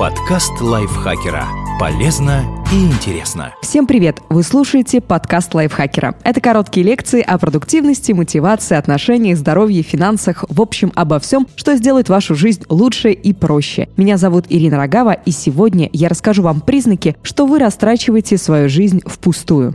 Подкаст 0.00 0.62
лайфхакера. 0.62 1.46
Полезно 1.78 2.64
и 2.72 2.86
интересно. 2.86 3.52
Всем 3.60 3.86
привет! 3.86 4.22
Вы 4.30 4.42
слушаете 4.42 5.02
подкаст 5.02 5.52
лайфхакера. 5.54 6.14
Это 6.24 6.40
короткие 6.40 6.86
лекции 6.86 7.20
о 7.20 7.36
продуктивности, 7.36 8.12
мотивации, 8.12 8.78
отношениях, 8.78 9.36
здоровье, 9.36 9.82
финансах, 9.82 10.46
в 10.48 10.62
общем, 10.62 10.90
обо 10.94 11.18
всем, 11.18 11.46
что 11.54 11.76
сделает 11.76 12.08
вашу 12.08 12.34
жизнь 12.34 12.62
лучше 12.70 13.10
и 13.10 13.34
проще. 13.34 13.90
Меня 13.98 14.16
зовут 14.16 14.46
Ирина 14.48 14.78
Рогава, 14.78 15.12
и 15.12 15.32
сегодня 15.32 15.90
я 15.92 16.08
расскажу 16.08 16.44
вам 16.44 16.62
признаки, 16.62 17.14
что 17.22 17.44
вы 17.44 17.58
растрачиваете 17.58 18.38
свою 18.38 18.70
жизнь 18.70 19.02
впустую. 19.04 19.74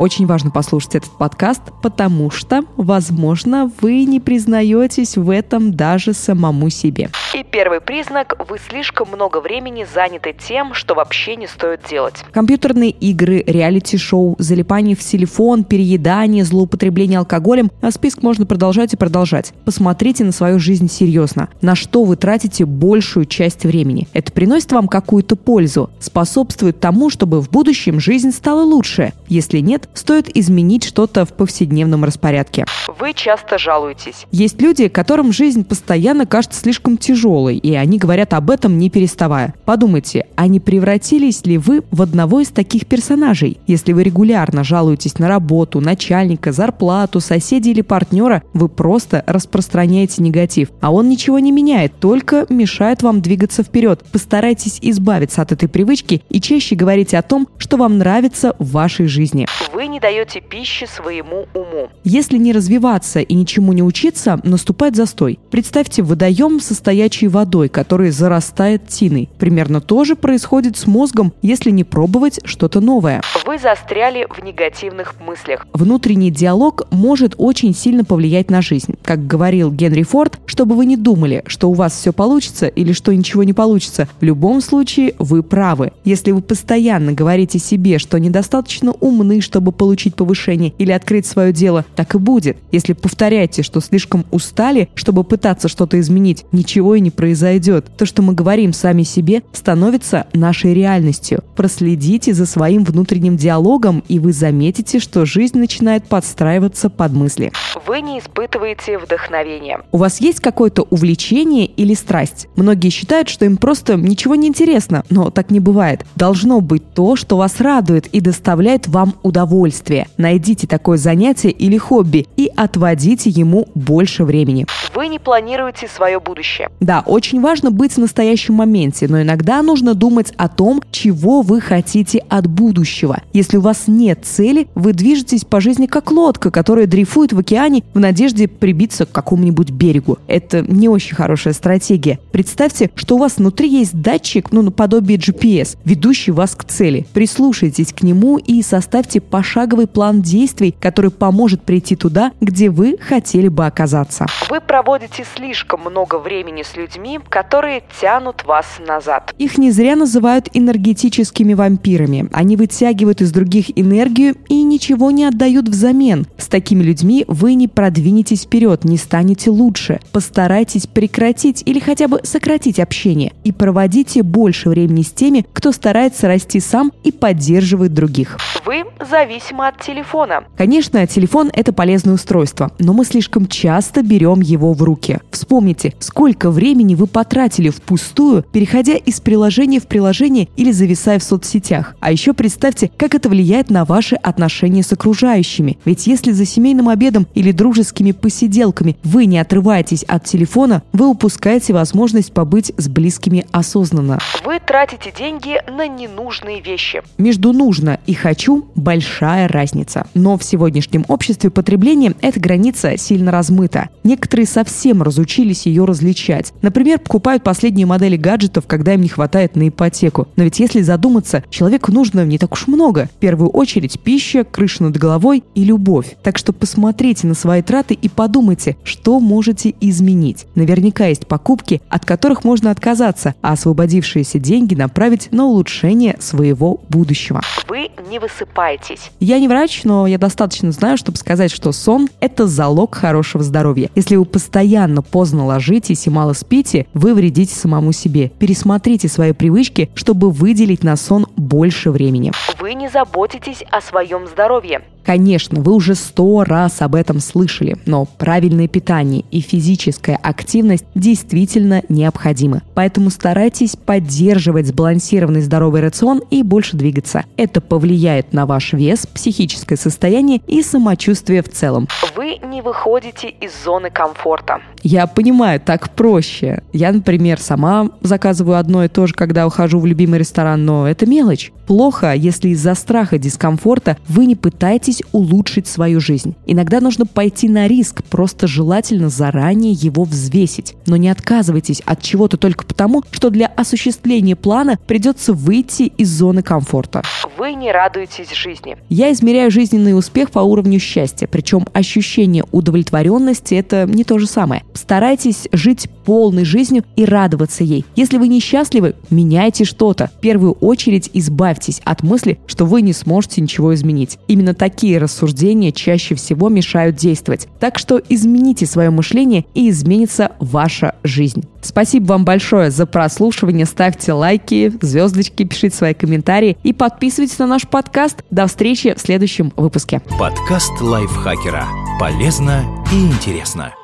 Очень 0.00 0.24
важно 0.24 0.50
послушать 0.50 0.94
этот 0.94 1.10
подкаст, 1.10 1.60
потому 1.82 2.30
что, 2.30 2.62
возможно, 2.78 3.70
вы 3.82 4.06
не 4.06 4.18
признаетесь 4.18 5.18
в 5.18 5.28
этом 5.28 5.74
даже 5.74 6.14
самому 6.14 6.70
себе. 6.70 7.10
И 7.34 7.44
первый 7.44 7.82
признак– 7.82 8.34
вы 8.48 8.56
слишком 8.58 9.08
много 9.12 9.42
времени 9.42 9.86
заняты 9.94 10.34
тем, 10.34 10.72
что 10.72 10.94
вообще 10.94 11.36
не 11.36 11.46
стоит 11.46 11.82
делать. 11.88 12.24
Компьютерные 12.32 12.90
игры, 12.90 13.44
реалити-шоу, 13.46 14.36
залипание 14.38 14.96
в 14.96 15.00
телефон, 15.00 15.64
переедание, 15.64 16.44
злоупотребление 16.44 17.18
алкоголем, 17.18 17.70
а 17.82 17.90
список 17.90 18.22
можно 18.22 18.46
продолжать 18.46 18.94
и 18.94 18.96
продолжать. 18.96 19.52
Посмотрите 19.66 20.24
на 20.24 20.32
свою 20.32 20.58
жизнь 20.58 20.88
серьезно. 20.90 21.50
На 21.60 21.74
что 21.74 22.04
вы 22.04 22.16
тратите 22.16 22.64
большую 22.64 23.26
часть 23.26 23.64
времени? 23.64 24.08
Это 24.14 24.32
приносит 24.32 24.72
вам 24.72 24.88
какую-то 24.88 25.36
пользу? 25.36 25.90
Способствует 26.00 26.80
тому, 26.80 27.10
чтобы 27.10 27.42
в 27.42 27.50
будущем 27.50 28.00
жизнь 28.00 28.32
стала 28.32 28.62
лучше? 28.62 29.12
Если 29.28 29.58
нет, 29.58 29.89
стоит 29.94 30.34
изменить 30.36 30.84
что-то 30.84 31.24
в 31.24 31.32
повседневном 31.32 32.04
распорядке. 32.04 32.66
Вы 32.98 33.12
часто 33.14 33.58
жалуетесь. 33.58 34.26
Есть 34.30 34.60
люди, 34.60 34.88
которым 34.88 35.32
жизнь 35.32 35.64
постоянно 35.64 36.26
кажется 36.26 36.60
слишком 36.60 36.96
тяжелой, 36.96 37.56
и 37.56 37.74
они 37.74 37.98
говорят 37.98 38.34
об 38.34 38.50
этом 38.50 38.78
не 38.78 38.90
переставая. 38.90 39.54
Подумайте, 39.64 40.26
а 40.36 40.46
не 40.46 40.60
превратились 40.60 41.44
ли 41.46 41.58
вы 41.58 41.82
в 41.90 42.02
одного 42.02 42.40
из 42.40 42.48
таких 42.48 42.86
персонажей? 42.86 43.58
Если 43.66 43.92
вы 43.92 44.02
регулярно 44.02 44.64
жалуетесь 44.64 45.18
на 45.18 45.28
работу, 45.28 45.80
начальника, 45.80 46.52
зарплату, 46.52 47.20
соседей 47.20 47.70
или 47.70 47.82
партнера, 47.82 48.42
вы 48.52 48.68
просто 48.68 49.24
распространяете 49.26 50.22
негатив, 50.22 50.70
а 50.80 50.92
он 50.92 51.08
ничего 51.08 51.38
не 51.38 51.52
меняет, 51.52 51.98
только 52.00 52.46
мешает 52.48 53.02
вам 53.02 53.20
двигаться 53.20 53.62
вперед. 53.62 54.04
Постарайтесь 54.12 54.78
избавиться 54.82 55.42
от 55.42 55.52
этой 55.52 55.68
привычки 55.68 56.22
и 56.28 56.40
чаще 56.40 56.74
говорите 56.74 57.18
о 57.18 57.22
том, 57.22 57.48
что 57.58 57.76
вам 57.76 57.98
нравится 57.98 58.54
в 58.58 58.72
вашей 58.72 59.06
жизни. 59.06 59.46
Вы 59.72 59.79
не 59.86 60.00
даете 60.00 60.40
пищи 60.40 60.86
своему 60.86 61.46
уму. 61.54 61.90
Если 62.04 62.36
не 62.36 62.52
развиваться 62.52 63.20
и 63.20 63.34
ничему 63.34 63.72
не 63.72 63.82
учиться, 63.82 64.40
наступает 64.42 64.96
застой. 64.96 65.38
Представьте 65.50 66.02
водоем 66.02 66.60
со 66.60 66.74
стоячей 66.74 67.28
водой, 67.28 67.68
который 67.68 68.10
зарастает 68.10 68.88
тиной. 68.88 69.28
Примерно 69.38 69.80
то 69.80 70.04
же 70.04 70.16
происходит 70.16 70.76
с 70.76 70.86
мозгом, 70.86 71.32
если 71.42 71.70
не 71.70 71.84
пробовать 71.84 72.40
что-то 72.44 72.80
новое. 72.80 73.22
Вы 73.46 73.58
застряли 73.58 74.26
в 74.28 74.42
негативных 74.42 75.14
мыслях. 75.20 75.66
Внутренний 75.72 76.30
диалог 76.30 76.86
может 76.90 77.34
очень 77.38 77.74
сильно 77.74 78.04
повлиять 78.04 78.50
на 78.50 78.62
жизнь. 78.62 78.94
Как 79.02 79.26
говорил 79.26 79.72
Генри 79.72 80.02
Форд, 80.02 80.38
чтобы 80.46 80.74
вы 80.74 80.86
не 80.86 80.96
думали, 80.96 81.42
что 81.46 81.70
у 81.70 81.74
вас 81.74 81.94
все 81.94 82.12
получится 82.12 82.66
или 82.66 82.92
что 82.92 83.14
ничего 83.14 83.44
не 83.44 83.52
получится, 83.52 84.08
в 84.20 84.24
любом 84.24 84.60
случае 84.60 85.14
вы 85.18 85.42
правы. 85.42 85.92
Если 86.04 86.32
вы 86.32 86.42
постоянно 86.42 87.12
говорите 87.12 87.58
себе, 87.58 87.98
что 87.98 88.18
недостаточно 88.18 88.92
умны, 88.92 89.40
чтобы 89.40 89.69
получить 89.72 90.14
повышение 90.14 90.72
или 90.78 90.92
открыть 90.92 91.26
свое 91.26 91.52
дело, 91.52 91.84
так 91.94 92.14
и 92.14 92.18
будет. 92.18 92.56
Если 92.72 92.92
повторяете, 92.92 93.62
что 93.62 93.80
слишком 93.80 94.26
устали, 94.30 94.88
чтобы 94.94 95.24
пытаться 95.24 95.68
что-то 95.68 95.98
изменить, 96.00 96.44
ничего 96.52 96.94
и 96.94 97.00
не 97.00 97.10
произойдет. 97.10 97.86
То, 97.96 98.06
что 98.06 98.22
мы 98.22 98.34
говорим 98.34 98.72
сами 98.72 99.02
себе, 99.02 99.42
становится 99.52 100.26
нашей 100.32 100.74
реальностью. 100.74 101.42
Проследите 101.56 102.34
за 102.34 102.46
своим 102.46 102.84
внутренним 102.84 103.36
диалогом, 103.36 104.02
и 104.08 104.18
вы 104.18 104.32
заметите, 104.32 104.98
что 104.98 105.24
жизнь 105.26 105.58
начинает 105.58 106.04
подстраиваться 106.04 106.90
под 106.90 107.12
мысли. 107.12 107.52
Вы 107.86 108.00
не 108.00 108.18
испытываете 108.18 108.98
вдохновения. 108.98 109.80
У 109.92 109.98
вас 109.98 110.20
есть 110.20 110.40
какое-то 110.40 110.82
увлечение 110.82 111.66
или 111.66 111.94
страсть? 111.94 112.48
Многие 112.56 112.90
считают, 112.90 113.28
что 113.28 113.44
им 113.44 113.56
просто 113.56 113.96
ничего 113.96 114.34
не 114.34 114.48
интересно, 114.48 115.04
но 115.10 115.30
так 115.30 115.50
не 115.50 115.60
бывает. 115.60 116.04
Должно 116.16 116.60
быть 116.60 116.94
то, 116.94 117.16
что 117.16 117.36
вас 117.36 117.60
радует 117.60 118.06
и 118.08 118.20
доставляет 118.20 118.88
вам 118.88 119.14
удовольствие 119.22 119.59
удовольствие. 119.60 120.06
Найдите 120.16 120.66
такое 120.66 120.96
занятие 120.96 121.50
или 121.50 121.76
хобби 121.76 122.26
и 122.36 122.50
отводите 122.56 123.30
ему 123.30 123.68
больше 123.74 124.24
времени. 124.24 124.66
Вы 124.94 125.08
не 125.08 125.18
планируете 125.18 125.86
свое 125.86 126.18
будущее. 126.18 126.68
Да, 126.80 127.02
очень 127.06 127.40
важно 127.40 127.70
быть 127.70 127.92
в 127.92 127.98
настоящем 127.98 128.54
моменте, 128.54 129.06
но 129.08 129.20
иногда 129.22 129.62
нужно 129.62 129.94
думать 129.94 130.32
о 130.36 130.48
том, 130.48 130.82
чего 130.90 131.42
вы 131.42 131.60
хотите 131.60 132.24
от 132.28 132.46
будущего. 132.46 133.20
Если 133.32 133.58
у 133.58 133.60
вас 133.60 133.84
нет 133.86 134.20
цели, 134.24 134.66
вы 134.74 134.92
движетесь 134.92 135.44
по 135.44 135.60
жизни 135.60 135.86
как 135.86 136.10
лодка, 136.10 136.50
которая 136.50 136.86
дрейфует 136.86 137.32
в 137.32 137.38
океане 137.38 137.84
в 137.94 138.00
надежде 138.00 138.48
прибиться 138.48 139.06
к 139.06 139.12
какому-нибудь 139.12 139.70
берегу. 139.70 140.18
Это 140.26 140.62
не 140.62 140.88
очень 140.88 141.14
хорошая 141.16 141.54
стратегия. 141.54 142.18
Представьте, 142.32 142.90
что 142.94 143.16
у 143.16 143.18
вас 143.18 143.36
внутри 143.36 143.68
есть 143.68 144.00
датчик, 144.00 144.52
ну, 144.52 144.62
наподобие 144.62 145.18
GPS, 145.18 145.76
ведущий 145.84 146.32
вас 146.32 146.54
к 146.54 146.64
цели. 146.64 147.06
Прислушайтесь 147.12 147.92
к 147.92 148.02
нему 148.02 148.38
и 148.38 148.62
составьте 148.62 149.20
пошаговый 149.20 149.39
пошаговый 149.40 149.86
план 149.86 150.20
действий, 150.20 150.74
который 150.78 151.10
поможет 151.10 151.62
прийти 151.62 151.96
туда, 151.96 152.32
где 152.42 152.68
вы 152.68 152.98
хотели 153.00 153.48
бы 153.48 153.64
оказаться. 153.64 154.26
Вы 154.50 154.60
проводите 154.60 155.24
слишком 155.34 155.80
много 155.80 156.18
времени 156.18 156.62
с 156.62 156.76
людьми, 156.76 157.18
которые 157.30 157.82
тянут 158.02 158.44
вас 158.44 158.66
назад. 158.86 159.34
Их 159.38 159.56
не 159.56 159.70
зря 159.70 159.96
называют 159.96 160.50
энергетическими 160.52 161.54
вампирами. 161.54 162.28
Они 162.34 162.56
вытягивают 162.56 163.22
из 163.22 163.32
других 163.32 163.78
энергию 163.78 164.36
и 164.50 164.62
ничего 164.80 165.10
не 165.10 165.26
отдают 165.26 165.68
взамен. 165.68 166.26
С 166.38 166.48
такими 166.48 166.82
людьми 166.82 167.26
вы 167.28 167.52
не 167.52 167.68
продвинетесь 167.68 168.44
вперед, 168.44 168.84
не 168.84 168.96
станете 168.96 169.50
лучше. 169.50 170.00
Постарайтесь 170.10 170.86
прекратить 170.86 171.62
или 171.66 171.78
хотя 171.78 172.08
бы 172.08 172.20
сократить 172.22 172.80
общение 172.80 173.34
и 173.44 173.52
проводите 173.52 174.22
больше 174.22 174.70
времени 174.70 175.02
с 175.02 175.10
теми, 175.10 175.44
кто 175.52 175.72
старается 175.72 176.28
расти 176.28 176.60
сам 176.60 176.92
и 177.04 177.12
поддерживает 177.12 177.92
других. 177.92 178.38
Вы 178.64 178.84
зависимы 179.10 179.68
от 179.68 179.82
телефона. 179.82 180.44
Конечно, 180.56 181.06
телефон– 181.06 181.50
это 181.54 181.74
полезное 181.74 182.14
устройство, 182.14 182.72
но 182.78 182.94
мы 182.94 183.04
слишком 183.04 183.48
часто 183.48 184.02
берем 184.02 184.40
его 184.40 184.72
в 184.72 184.82
руки. 184.82 185.18
Вспомните, 185.30 185.92
сколько 185.98 186.50
времени 186.50 186.94
вы 186.94 187.06
потратили 187.06 187.68
впустую, 187.68 188.44
переходя 188.50 188.94
из 188.94 189.20
приложения 189.20 189.78
в 189.78 189.86
приложение 189.86 190.48
или 190.56 190.72
зависая 190.72 191.18
в 191.18 191.22
соцсетях. 191.22 191.96
А 192.00 192.10
еще 192.10 192.32
представьте, 192.32 192.90
как 192.96 193.14
это 193.14 193.28
влияет 193.28 193.68
на 193.68 193.84
ваши 193.84 194.14
отношения 194.14 194.69
с 194.82 194.92
окружающими. 194.92 195.78
Ведь 195.84 196.06
если 196.06 196.32
за 196.32 196.46
семейным 196.46 196.88
обедом 196.88 197.26
или 197.34 197.52
дружескими 197.52 198.12
посиделками 198.12 198.96
вы 199.02 199.26
не 199.26 199.38
отрываетесь 199.38 200.04
от 200.04 200.24
телефона, 200.24 200.82
вы 200.92 201.08
упускаете 201.08 201.72
возможность 201.72 202.32
побыть 202.32 202.72
с 202.76 202.88
близкими 202.88 203.46
осознанно. 203.50 204.18
Вы 204.44 204.60
тратите 204.64 205.12
деньги 205.16 205.60
на 205.70 205.86
ненужные 205.86 206.60
вещи. 206.60 207.02
Между 207.18 207.52
«нужно» 207.52 207.98
и 208.06 208.14
«хочу» 208.14 208.66
большая 208.74 209.00
большая 209.00 209.48
разница. 209.48 210.06
Но 210.14 210.36
в 210.36 210.44
сегодняшнем 210.44 211.04
обществе 211.08 211.50
потребления 211.50 212.14
эта 212.20 212.38
граница 212.38 212.96
сильно 212.96 213.30
размыта. 213.30 213.88
Некоторые 214.04 214.46
совсем 214.46 215.02
разучились 215.02 215.66
ее 215.66 215.84
различать. 215.84 216.52
Например, 216.62 216.98
покупают 216.98 217.42
последние 217.42 217.86
модели 217.86 218.16
гаджетов, 218.16 218.66
когда 218.66 218.94
им 218.94 219.00
не 219.00 219.08
хватает 219.08 219.56
на 219.56 219.68
ипотеку. 219.68 220.28
Но 220.36 220.44
ведь 220.44 220.60
если 220.60 220.82
задуматься, 220.82 221.42
человеку 221.50 221.92
нужно 221.92 222.24
не 222.24 222.38
так 222.38 222.52
уж 222.52 222.66
много. 222.66 223.08
В 223.16 223.18
первую 223.20 223.50
очередь 223.50 224.00
пища, 224.00 224.44
крыша 224.50 224.82
над 224.82 224.96
головой 224.96 225.44
и 225.54 225.64
любовь. 225.64 226.16
Так 226.22 226.38
что 226.38 226.52
посмотрите 226.52 227.26
на 227.26 227.34
свои 227.34 227.62
траты 227.62 227.94
и 227.94 228.08
подумайте, 228.08 228.76
что 228.84 229.20
можете 229.20 229.74
изменить. 229.80 230.46
Наверняка 230.54 231.06
есть 231.06 231.26
покупки, 231.26 231.80
от 231.88 232.04
которых 232.04 232.44
можно 232.44 232.70
отказаться, 232.70 233.34
а 233.42 233.52
освободившиеся 233.52 234.38
деньги 234.38 234.74
направить 234.74 235.30
на 235.32 235.46
улучшение 235.46 236.16
своего 236.20 236.80
будущего. 236.88 237.40
Вы 237.68 237.90
не 238.10 238.18
высыпаетесь. 238.18 239.10
Я 239.20 239.38
не 239.38 239.48
врач, 239.48 239.84
но 239.84 240.06
я 240.06 240.18
достаточно 240.18 240.72
знаю, 240.72 240.98
чтобы 240.98 241.18
сказать, 241.18 241.50
что 241.50 241.72
сон– 241.72 242.08
это 242.20 242.46
залог 242.46 242.94
хорошего 242.94 243.44
здоровья. 243.44 243.90
Если 243.94 244.16
вы 244.16 244.24
постоянно 244.24 245.02
поздно 245.02 245.46
ложитесь 245.46 246.06
и 246.06 246.10
мало 246.10 246.32
спите, 246.32 246.86
вы 246.94 247.14
вредите 247.14 247.54
самому 247.54 247.92
себе. 247.92 248.30
Пересмотрите 248.38 249.08
свои 249.08 249.32
привычки, 249.32 249.90
чтобы 249.94 250.30
выделить 250.30 250.82
на 250.82 250.96
сон 250.96 251.26
больше 251.36 251.90
времени. 251.90 252.32
Вы 252.58 252.74
не 252.74 252.88
заботитесь 252.88 253.62
о 253.70 253.80
своем 253.80 254.26
здоровье 254.26 254.39
здоровье. 254.40 254.80
Конечно, 255.10 255.60
вы 255.60 255.72
уже 255.72 255.96
сто 255.96 256.44
раз 256.44 256.82
об 256.82 256.94
этом 256.94 257.18
слышали, 257.18 257.76
но 257.84 258.04
правильное 258.04 258.68
питание 258.68 259.24
и 259.32 259.40
физическая 259.40 260.14
активность 260.14 260.84
действительно 260.94 261.82
необходимы. 261.88 262.62
Поэтому 262.76 263.10
старайтесь 263.10 263.74
поддерживать 263.74 264.68
сбалансированный 264.68 265.40
здоровый 265.40 265.80
рацион 265.80 266.22
и 266.30 266.44
больше 266.44 266.76
двигаться. 266.76 267.24
Это 267.36 267.60
повлияет 267.60 268.32
на 268.32 268.46
ваш 268.46 268.72
вес, 268.72 269.04
психическое 269.08 269.74
состояние 269.74 270.42
и 270.46 270.62
самочувствие 270.62 271.42
в 271.42 271.48
целом. 271.48 271.88
Вы 272.14 272.36
не 272.44 272.62
выходите 272.62 273.30
из 273.30 273.50
зоны 273.64 273.90
комфорта. 273.90 274.60
Я 274.84 275.08
понимаю, 275.08 275.60
так 275.60 275.90
проще. 275.90 276.62
Я, 276.72 276.92
например, 276.92 277.40
сама 277.40 277.90
заказываю 278.00 278.58
одно 278.58 278.84
и 278.84 278.88
то 278.88 279.08
же, 279.08 279.14
когда 279.14 279.48
ухожу 279.48 279.80
в 279.80 279.86
любимый 279.86 280.20
ресторан, 280.20 280.64
но 280.64 280.88
это 280.88 281.04
мелочь. 281.04 281.50
Плохо, 281.66 282.14
если 282.14 282.48
из-за 282.48 282.74
страха 282.74 283.18
дискомфорта 283.18 283.96
вы 284.08 284.26
не 284.26 284.36
пытаетесь 284.36 284.99
улучшить 285.12 285.66
свою 285.66 286.00
жизнь. 286.00 286.34
Иногда 286.46 286.80
нужно 286.80 287.06
пойти 287.06 287.48
на 287.48 287.68
риск, 287.68 288.02
просто 288.04 288.46
желательно 288.46 289.08
заранее 289.08 289.72
его 289.72 290.04
взвесить. 290.04 290.74
Но 290.86 290.96
не 290.96 291.08
отказывайтесь 291.08 291.82
от 291.84 292.02
чего-то 292.02 292.36
только 292.36 292.64
потому, 292.64 293.02
что 293.10 293.30
для 293.30 293.46
осуществления 293.46 294.36
плана 294.36 294.78
придется 294.86 295.32
выйти 295.32 295.82
из 295.82 296.10
зоны 296.10 296.42
комфорта. 296.42 297.02
Вы 297.38 297.54
не 297.54 297.72
радуетесь 297.72 298.32
жизни. 298.34 298.76
Я 298.88 299.12
измеряю 299.12 299.50
жизненный 299.50 299.96
успех 299.96 300.30
по 300.30 300.40
уровню 300.40 300.78
счастья, 300.78 301.26
причем 301.26 301.66
ощущение 301.72 302.44
удовлетворенности– 302.52 303.54
это 303.56 303.86
не 303.86 304.04
то 304.04 304.18
же 304.18 304.26
самое. 304.26 304.62
Старайтесь 304.74 305.48
жить 305.52 305.88
полной 306.04 306.44
жизнью 306.44 306.84
и 306.96 307.04
радоваться 307.04 307.64
ей. 307.64 307.84
Если 307.96 308.18
вы 308.18 308.28
несчастливы, 308.28 308.94
меняйте 309.10 309.64
что-то. 309.64 310.10
В 310.18 310.20
первую 310.20 310.52
очередь 310.52 311.10
избавьтесь 311.12 311.80
от 311.84 312.02
мысли, 312.02 312.38
что 312.46 312.66
вы 312.66 312.82
не 312.82 312.92
сможете 312.92 313.40
ничего 313.40 313.74
изменить. 313.74 314.18
Именно 314.26 314.54
такие 314.80 314.96
рассуждения 314.96 315.72
чаще 315.72 316.14
всего 316.14 316.48
мешают 316.48 316.96
действовать. 316.96 317.48
Так 317.58 317.78
что 317.78 318.00
измените 318.08 318.64
свое 318.64 318.88
мышление 318.88 319.44
и 319.52 319.68
изменится 319.68 320.32
ваша 320.40 320.94
жизнь. 321.04 321.44
Спасибо 321.60 322.06
вам 322.12 322.24
большое 322.24 322.70
за 322.70 322.86
прослушивание. 322.86 323.66
Ставьте 323.66 324.14
лайки, 324.14 324.72
звездочки, 324.80 325.44
пишите 325.44 325.76
свои 325.76 325.92
комментарии 325.92 326.56
и 326.62 326.72
подписывайтесь 326.72 327.38
на 327.38 327.46
наш 327.46 327.68
подкаст. 327.68 328.24
До 328.30 328.46
встречи 328.46 328.94
в 328.96 329.00
следующем 329.00 329.52
выпуске. 329.54 330.00
Подкаст 330.18 330.72
лайфхакера. 330.80 331.66
Полезно 331.98 332.64
и 332.90 333.04
интересно. 333.04 333.74